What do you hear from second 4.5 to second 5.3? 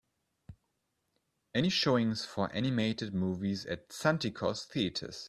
Theatres.